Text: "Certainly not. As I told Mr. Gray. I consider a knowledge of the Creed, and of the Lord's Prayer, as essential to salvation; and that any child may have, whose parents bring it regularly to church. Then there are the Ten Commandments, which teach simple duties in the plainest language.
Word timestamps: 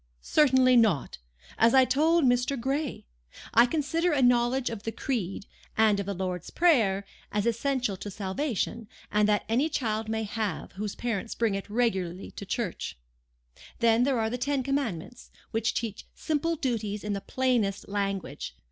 "Certainly 0.23 0.77
not. 0.77 1.19
As 1.59 1.75
I 1.75 1.85
told 1.85 2.25
Mr. 2.25 2.59
Gray. 2.59 3.05
I 3.53 3.67
consider 3.67 4.11
a 4.13 4.23
knowledge 4.23 4.71
of 4.71 4.81
the 4.81 4.91
Creed, 4.91 5.45
and 5.77 5.99
of 5.99 6.07
the 6.07 6.15
Lord's 6.15 6.49
Prayer, 6.49 7.05
as 7.31 7.45
essential 7.45 7.95
to 7.97 8.09
salvation; 8.09 8.87
and 9.11 9.27
that 9.29 9.45
any 9.47 9.69
child 9.69 10.09
may 10.09 10.23
have, 10.23 10.71
whose 10.71 10.95
parents 10.95 11.35
bring 11.35 11.53
it 11.53 11.69
regularly 11.69 12.31
to 12.31 12.47
church. 12.47 12.97
Then 13.77 14.01
there 14.01 14.19
are 14.19 14.31
the 14.31 14.39
Ten 14.39 14.63
Commandments, 14.63 15.29
which 15.51 15.75
teach 15.75 16.07
simple 16.15 16.55
duties 16.55 17.03
in 17.03 17.13
the 17.13 17.21
plainest 17.21 17.87
language. 17.87 18.55